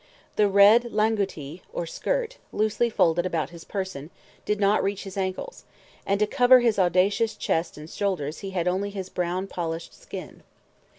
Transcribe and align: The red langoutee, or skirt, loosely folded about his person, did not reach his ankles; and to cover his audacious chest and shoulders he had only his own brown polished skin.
The 0.35 0.47
red 0.49 0.85
langoutee, 0.85 1.61
or 1.71 1.85
skirt, 1.85 2.39
loosely 2.51 2.89
folded 2.89 3.23
about 3.23 3.51
his 3.51 3.63
person, 3.63 4.09
did 4.45 4.59
not 4.59 4.81
reach 4.81 5.03
his 5.03 5.15
ankles; 5.15 5.63
and 6.07 6.19
to 6.19 6.25
cover 6.25 6.61
his 6.61 6.79
audacious 6.79 7.35
chest 7.35 7.77
and 7.77 7.87
shoulders 7.87 8.39
he 8.39 8.49
had 8.49 8.67
only 8.67 8.89
his 8.89 9.09
own 9.09 9.13
brown 9.13 9.45
polished 9.47 9.93
skin. 9.93 10.41